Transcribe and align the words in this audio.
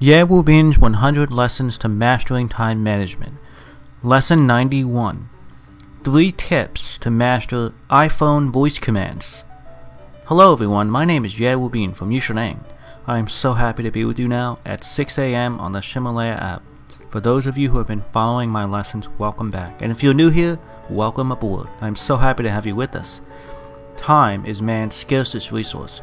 Will 0.00 0.44
Binge 0.44 0.78
100 0.78 1.32
Lessons 1.32 1.76
to 1.78 1.88
Mastering 1.88 2.48
Time 2.48 2.84
Management. 2.84 3.34
Lesson 4.04 4.46
91 4.46 5.28
3 6.04 6.32
Tips 6.32 6.98
to 6.98 7.10
Master 7.10 7.72
iPhone 7.90 8.50
Voice 8.50 8.78
Commands. 8.78 9.42
Hello 10.26 10.52
everyone, 10.52 10.88
my 10.88 11.04
name 11.04 11.24
is 11.24 11.40
Ye 11.40 11.52
Bin 11.68 11.94
from 11.94 12.10
Yushaneng. 12.10 12.62
I 13.08 13.18
am 13.18 13.26
so 13.26 13.54
happy 13.54 13.82
to 13.82 13.90
be 13.90 14.04
with 14.04 14.20
you 14.20 14.28
now 14.28 14.58
at 14.64 14.84
6 14.84 15.18
a.m. 15.18 15.58
on 15.58 15.72
the 15.72 15.80
Ximalaya 15.80 16.40
app. 16.40 16.62
For 17.10 17.18
those 17.18 17.46
of 17.46 17.58
you 17.58 17.70
who 17.70 17.78
have 17.78 17.88
been 17.88 18.04
following 18.12 18.50
my 18.50 18.64
lessons, 18.64 19.08
welcome 19.18 19.50
back. 19.50 19.82
And 19.82 19.90
if 19.90 20.04
you're 20.04 20.14
new 20.14 20.30
here, 20.30 20.60
welcome 20.88 21.32
aboard. 21.32 21.66
I'm 21.80 21.96
so 21.96 22.18
happy 22.18 22.44
to 22.44 22.50
have 22.52 22.66
you 22.66 22.76
with 22.76 22.94
us. 22.94 23.20
Time 23.96 24.46
is 24.46 24.62
man's 24.62 24.94
scarcest 24.94 25.50
resource. 25.50 26.02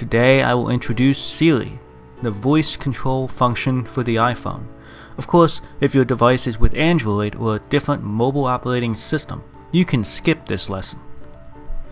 Today 0.00 0.42
I 0.42 0.54
will 0.54 0.70
introduce 0.70 1.22
Siri, 1.22 1.78
the 2.22 2.30
voice 2.30 2.74
control 2.74 3.28
function 3.28 3.84
for 3.84 4.02
the 4.02 4.16
iPhone. 4.16 4.64
Of 5.18 5.26
course, 5.26 5.60
if 5.78 5.94
your 5.94 6.06
device 6.06 6.46
is 6.46 6.58
with 6.58 6.74
Android 6.74 7.34
or 7.34 7.56
a 7.56 7.68
different 7.68 8.02
mobile 8.02 8.46
operating 8.46 8.96
system, 8.96 9.42
you 9.72 9.84
can 9.84 10.02
skip 10.02 10.46
this 10.46 10.70
lesson. 10.70 11.00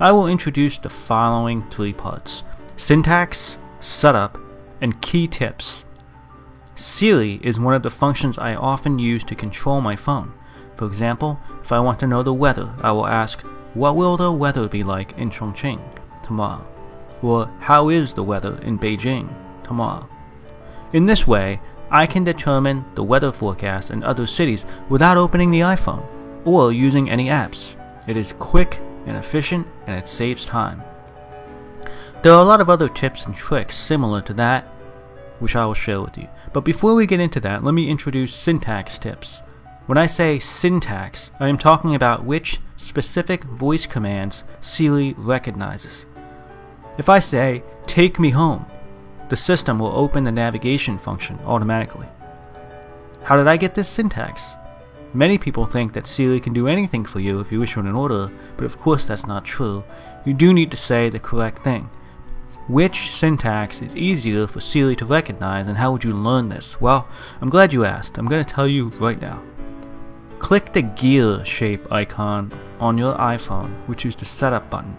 I 0.00 0.10
will 0.12 0.26
introduce 0.26 0.78
the 0.78 0.88
following 0.88 1.68
three 1.68 1.92
parts 1.92 2.44
syntax, 2.78 3.58
setup, 3.80 4.38
and 4.80 5.02
key 5.02 5.28
tips. 5.28 5.84
Siri 6.76 7.38
is 7.42 7.60
one 7.60 7.74
of 7.74 7.82
the 7.82 7.90
functions 7.90 8.38
I 8.38 8.54
often 8.54 8.98
use 8.98 9.22
to 9.24 9.34
control 9.34 9.82
my 9.82 9.96
phone. 9.96 10.32
For 10.78 10.86
example, 10.86 11.38
if 11.60 11.72
I 11.72 11.80
want 11.80 12.00
to 12.00 12.06
know 12.06 12.22
the 12.22 12.32
weather, 12.32 12.74
I 12.80 12.90
will 12.90 13.06
ask, 13.06 13.42
What 13.74 13.96
will 13.96 14.16
the 14.16 14.32
weather 14.32 14.66
be 14.66 14.82
like 14.82 15.12
in 15.18 15.28
Chongqing 15.28 15.82
tomorrow? 16.22 16.66
Or 17.22 17.50
how 17.60 17.88
is 17.88 18.12
the 18.12 18.22
weather 18.22 18.58
in 18.62 18.78
Beijing 18.78 19.28
tomorrow. 19.64 20.08
In 20.92 21.06
this 21.06 21.26
way, 21.26 21.60
I 21.90 22.06
can 22.06 22.24
determine 22.24 22.84
the 22.94 23.02
weather 23.02 23.32
forecast 23.32 23.90
in 23.90 24.04
other 24.04 24.26
cities 24.26 24.64
without 24.88 25.16
opening 25.16 25.50
the 25.50 25.60
iPhone 25.60 26.06
or 26.44 26.72
using 26.72 27.10
any 27.10 27.26
apps. 27.26 27.76
It 28.06 28.16
is 28.16 28.34
quick 28.38 28.80
and 29.06 29.16
efficient 29.16 29.66
and 29.86 29.96
it 29.96 30.08
saves 30.08 30.44
time. 30.44 30.82
There 32.22 32.32
are 32.32 32.42
a 32.42 32.44
lot 32.44 32.60
of 32.60 32.68
other 32.68 32.88
tips 32.88 33.26
and 33.26 33.34
tricks 33.34 33.76
similar 33.76 34.20
to 34.22 34.34
that, 34.34 34.64
which 35.38 35.56
I 35.56 35.64
will 35.66 35.74
share 35.74 36.00
with 36.00 36.18
you. 36.18 36.28
But 36.52 36.64
before 36.64 36.94
we 36.94 37.06
get 37.06 37.20
into 37.20 37.40
that, 37.40 37.62
let 37.62 37.74
me 37.74 37.88
introduce 37.88 38.34
syntax 38.34 38.98
tips. 38.98 39.42
When 39.86 39.96
I 39.98 40.06
say 40.06 40.38
syntax, 40.38 41.30
I 41.40 41.48
am 41.48 41.56
talking 41.56 41.94
about 41.94 42.24
which 42.24 42.60
specific 42.76 43.44
voice 43.44 43.86
commands 43.86 44.44
Siri 44.60 45.14
recognizes. 45.16 46.06
If 46.98 47.08
I 47.08 47.20
say, 47.20 47.62
take 47.86 48.18
me 48.18 48.30
home, 48.30 48.66
the 49.28 49.36
system 49.36 49.78
will 49.78 49.96
open 49.96 50.24
the 50.24 50.32
navigation 50.32 50.98
function 50.98 51.38
automatically. 51.46 52.08
How 53.22 53.36
did 53.36 53.46
I 53.46 53.56
get 53.56 53.76
this 53.76 53.88
syntax? 53.88 54.56
Many 55.14 55.38
people 55.38 55.64
think 55.64 55.92
that 55.92 56.08
Siri 56.08 56.40
can 56.40 56.52
do 56.52 56.66
anything 56.66 57.04
for 57.04 57.20
you 57.20 57.38
if 57.38 57.52
you 57.52 57.62
issue 57.62 57.78
an 57.78 57.94
order, 57.94 58.32
but 58.56 58.64
of 58.64 58.78
course 58.78 59.04
that's 59.04 59.28
not 59.28 59.44
true. 59.44 59.84
You 60.24 60.34
do 60.34 60.52
need 60.52 60.72
to 60.72 60.76
say 60.76 61.08
the 61.08 61.20
correct 61.20 61.58
thing. 61.60 61.88
Which 62.66 63.12
syntax 63.12 63.80
is 63.80 63.94
easier 63.94 64.48
for 64.48 64.60
Siri 64.60 64.96
to 64.96 65.06
recognize 65.06 65.68
and 65.68 65.78
how 65.78 65.92
would 65.92 66.02
you 66.02 66.12
learn 66.12 66.48
this? 66.48 66.80
Well, 66.80 67.06
I'm 67.40 67.48
glad 67.48 67.72
you 67.72 67.84
asked. 67.84 68.18
I'm 68.18 68.26
going 68.26 68.44
to 68.44 68.54
tell 68.54 68.66
you 68.66 68.88
right 68.98 69.20
now. 69.20 69.40
Click 70.40 70.72
the 70.72 70.82
gear 70.82 71.44
shape 71.44 71.92
icon 71.92 72.52
on 72.80 72.98
your 72.98 73.14
iPhone, 73.14 73.86
which 73.86 74.04
is 74.04 74.16
the 74.16 74.24
setup 74.24 74.68
button 74.68 74.96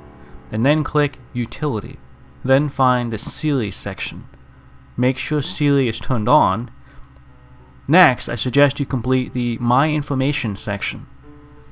and 0.51 0.65
then 0.65 0.83
click 0.83 1.19
Utility. 1.33 1.97
Then 2.43 2.69
find 2.69 3.11
the 3.11 3.17
Siri 3.17 3.71
section. 3.71 4.27
Make 4.95 5.17
sure 5.17 5.41
Siri 5.41 5.87
is 5.87 5.99
turned 5.99 6.29
on. 6.29 6.71
Next, 7.87 8.29
I 8.29 8.35
suggest 8.35 8.79
you 8.79 8.85
complete 8.85 9.33
the 9.33 9.57
My 9.59 9.89
Information 9.89 10.55
section. 10.55 11.07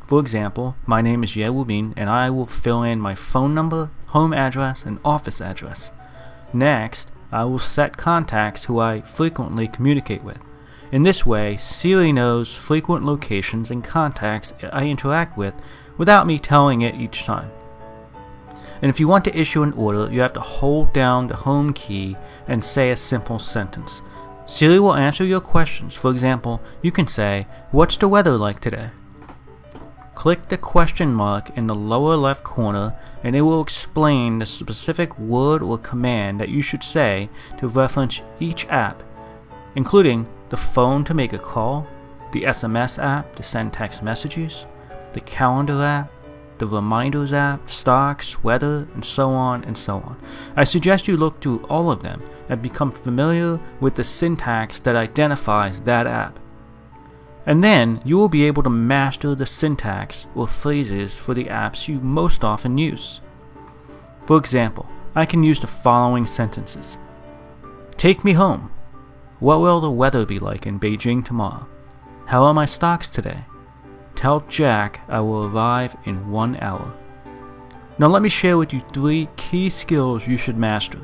For 0.08 0.20
example, 0.20 0.76
my 0.86 1.02
name 1.02 1.24
is 1.24 1.36
Ye 1.36 1.46
Wubin 1.46 1.94
and 1.98 2.10
I 2.10 2.30
will 2.30 2.46
fill 2.46 2.82
in 2.84 3.00
my 3.02 3.14
phone 3.14 3.54
number, 3.54 3.92
home 4.08 4.34
address, 4.34 4.84
and 4.84 5.00
office 5.04 5.42
address. 5.42 5.92
Next, 6.54 7.12
I 7.32 7.44
will 7.44 7.60
set 7.60 7.98
contacts 7.98 8.64
who 8.64 8.80
I 8.80 9.02
frequently 9.02 9.68
communicate 9.68 10.24
with. 10.24 10.40
In 10.92 11.04
this 11.04 11.26
way, 11.26 11.58
Siri 11.58 12.14
knows 12.14 12.56
frequent 12.56 13.06
locations 13.06 13.70
and 13.70 13.84
contacts 13.84 14.54
I 14.72 14.86
interact 14.86 15.38
with 15.38 15.54
without 15.98 16.26
me 16.26 16.40
telling 16.40 16.82
it 16.82 16.96
each 16.96 17.26
time. 17.26 17.52
And 18.82 18.90
if 18.90 19.00
you 19.00 19.08
want 19.08 19.26
to 19.26 19.38
issue 19.38 19.64
an 19.64 19.74
order, 19.74 20.12
you 20.12 20.22
have 20.22 20.34
to 20.34 20.40
hold 20.40 20.94
down 20.94 21.28
the 21.28 21.36
home 21.36 21.74
key 21.74 22.16
and 22.48 22.64
say 22.64 22.92
a 22.92 22.96
simple 22.96 23.40
sentence. 23.40 24.02
Siri 24.46 24.80
will 24.80 24.96
answer 24.96 25.26
your 25.26 25.42
questions. 25.42 25.94
For 25.94 26.12
example, 26.12 26.62
you 26.82 26.92
can 26.92 27.08
say, 27.08 27.48
What's 27.72 27.98
the 27.98 28.08
weather 28.08 28.38
like 28.38 28.62
today? 28.62 28.92
Click 30.16 30.48
the 30.48 30.58
question 30.58 31.14
mark 31.14 31.56
in 31.58 31.68
the 31.68 31.76
lower 31.76 32.16
left 32.16 32.44
corner 32.44 32.98
and 33.24 33.36
it 33.36 33.42
will 33.42 33.62
explain 33.62 34.40
the 34.40 34.46
specific 34.46 35.18
word 35.20 35.62
or 35.62 35.78
command 35.78 36.40
that 36.40 36.50
you 36.50 36.62
should 36.62 36.84
say 36.84 37.30
to 37.58 37.68
reference 37.68 38.22
each 38.40 38.66
app, 38.68 39.04
including 39.76 40.28
the 40.50 40.58
phone 40.58 41.04
to 41.04 41.14
make 41.14 41.34
a 41.34 41.38
call, 41.38 41.86
the 42.32 42.44
SMS 42.44 43.02
app 43.02 43.36
to 43.36 43.44
send 43.44 43.74
text 43.74 44.02
messages, 44.02 44.66
the 45.14 45.22
calendar 45.22 45.82
app, 45.84 46.12
the 46.60 46.68
Reminders 46.68 47.34
app, 47.34 47.70
stocks, 47.70 48.44
weather, 48.44 48.88
and 48.94 49.04
so 49.04 49.30
on 49.30 49.64
and 49.64 49.78
so 49.78 49.98
on. 49.98 50.20
I 50.56 50.64
suggest 50.64 51.08
you 51.08 51.18
look 51.18 51.42
through 51.42 51.66
all 51.70 51.92
of 51.92 52.02
them 52.02 52.24
and 52.50 52.62
become 52.62 52.92
familiar 52.92 53.60
with 53.80 53.96
the 53.96 54.04
syntax 54.04 54.80
that 54.82 54.96
identifies 54.96 55.82
that 55.82 56.08
app. 56.08 56.40
And 57.46 57.64
then 57.64 58.02
you 58.04 58.18
will 58.18 58.30
be 58.30 58.44
able 58.44 58.64
to 58.64 58.70
master 58.70 59.34
the 59.34 59.46
syntax 59.46 60.28
or 60.36 60.48
phrases 60.48 61.18
for 61.18 61.34
the 61.34 61.46
apps 61.46 61.88
you 61.88 62.00
most 62.00 62.44
often 62.44 62.78
use. 62.78 63.22
For 64.26 64.38
example, 64.38 64.88
I 65.16 65.26
can 65.26 65.44
use 65.44 65.60
the 65.60 65.68
following 65.68 66.26
sentences 66.26 66.98
Take 67.98 68.24
me 68.24 68.34
home. 68.34 68.72
What 69.40 69.60
will 69.62 69.80
the 69.80 69.90
weather 69.90 70.26
be 70.26 70.40
like 70.40 70.68
in 70.68 70.80
Beijing 70.80 71.26
tomorrow? 71.26 71.68
How 72.26 72.44
are 72.44 72.54
my 72.54 72.66
stocks 72.66 73.10
today? 73.10 73.46
Tell 74.18 74.40
Jack 74.42 75.02
I 75.08 75.22
will 75.22 75.46
arrive 75.46 75.96
in 76.06 76.32
one 76.32 76.58
hour. 76.60 76.92
Now 78.00 78.08
let 78.08 78.24
me 78.24 78.30
share 78.30 78.58
with 78.58 78.74
you 78.74 78.82
three 78.92 79.30
key 79.38 79.70
skills 79.70 80.26
you 80.26 80.38
should 80.38 80.58
master. 80.58 81.00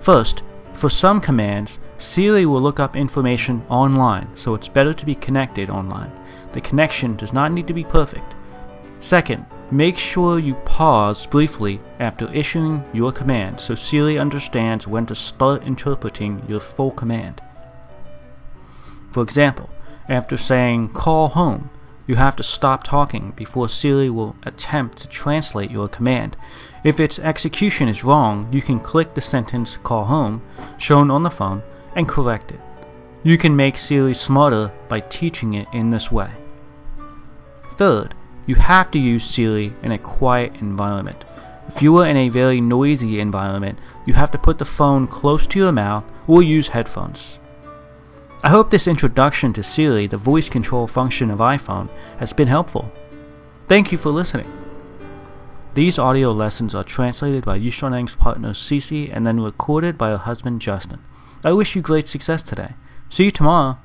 First, 0.00 0.42
for 0.74 0.90
some 0.90 1.20
commands, 1.20 1.78
Siri 1.98 2.44
will 2.44 2.60
look 2.60 2.80
up 2.80 2.96
information 2.96 3.64
online, 3.68 4.28
so 4.36 4.56
it's 4.56 4.66
better 4.66 4.92
to 4.92 5.06
be 5.06 5.14
connected 5.14 5.70
online. 5.70 6.10
The 6.52 6.60
connection 6.60 7.14
does 7.14 7.32
not 7.32 7.52
need 7.52 7.68
to 7.68 7.72
be 7.72 7.84
perfect. 7.84 8.34
Second, 8.98 9.46
make 9.70 9.96
sure 9.96 10.40
you 10.40 10.54
pause 10.64 11.26
briefly 11.26 11.80
after 12.00 12.32
issuing 12.34 12.84
your 12.92 13.12
command 13.12 13.60
so 13.60 13.76
Siri 13.76 14.18
understands 14.18 14.88
when 14.88 15.06
to 15.06 15.14
start 15.14 15.62
interpreting 15.62 16.42
your 16.48 16.60
full 16.60 16.90
command. 16.90 17.40
For 19.12 19.22
example, 19.22 19.70
after 20.08 20.36
saying 20.36 20.88
call 20.88 21.28
home, 21.28 21.70
you 22.06 22.14
have 22.14 22.36
to 22.36 22.42
stop 22.42 22.84
talking 22.84 23.32
before 23.36 23.68
Siri 23.68 24.08
will 24.10 24.36
attempt 24.44 24.98
to 24.98 25.08
translate 25.08 25.70
your 25.70 25.88
command. 25.88 26.36
If 26.84 27.00
its 27.00 27.18
execution 27.18 27.88
is 27.88 28.04
wrong, 28.04 28.48
you 28.52 28.62
can 28.62 28.78
click 28.78 29.14
the 29.14 29.20
sentence 29.20 29.76
call 29.82 30.04
home 30.04 30.42
shown 30.78 31.10
on 31.10 31.22
the 31.22 31.30
phone 31.30 31.62
and 31.96 32.08
correct 32.08 32.52
it. 32.52 32.60
You 33.24 33.36
can 33.36 33.56
make 33.56 33.76
Siri 33.76 34.14
smarter 34.14 34.70
by 34.88 35.00
teaching 35.00 35.54
it 35.54 35.66
in 35.72 35.90
this 35.90 36.12
way. 36.12 36.30
Third, 37.72 38.14
you 38.46 38.54
have 38.54 38.90
to 38.92 38.98
use 38.98 39.24
Siri 39.24 39.74
in 39.82 39.90
a 39.90 39.98
quiet 39.98 40.54
environment. 40.60 41.24
If 41.68 41.82
you 41.82 41.96
are 41.96 42.06
in 42.06 42.16
a 42.16 42.28
very 42.28 42.60
noisy 42.60 43.18
environment, 43.18 43.80
you 44.06 44.14
have 44.14 44.30
to 44.30 44.38
put 44.38 44.58
the 44.58 44.64
phone 44.64 45.08
close 45.08 45.46
to 45.48 45.58
your 45.58 45.72
mouth 45.72 46.04
or 46.28 46.42
use 46.42 46.68
headphones. 46.68 47.40
I 48.44 48.50
hope 48.50 48.70
this 48.70 48.86
introduction 48.86 49.52
to 49.54 49.62
Siri, 49.62 50.06
the 50.06 50.16
voice 50.16 50.48
control 50.48 50.86
function 50.86 51.30
of 51.30 51.38
iPhone, 51.38 51.88
has 52.18 52.32
been 52.32 52.48
helpful. 52.48 52.92
Thank 53.66 53.90
you 53.90 53.98
for 53.98 54.10
listening. 54.10 54.52
These 55.74 55.98
audio 55.98 56.32
lessons 56.32 56.74
are 56.74 56.84
translated 56.84 57.44
by 57.44 57.58
Yishaneng's 57.58 58.14
partner 58.14 58.50
Cece 58.50 59.10
and 59.12 59.26
then 59.26 59.40
recorded 59.40 59.98
by 59.98 60.10
her 60.10 60.16
husband 60.16 60.60
Justin. 60.60 61.00
I 61.44 61.52
wish 61.52 61.74
you 61.74 61.82
great 61.82 62.08
success 62.08 62.42
today. 62.42 62.74
See 63.08 63.24
you 63.24 63.30
tomorrow. 63.30 63.78